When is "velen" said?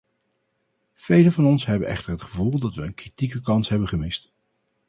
0.93-1.31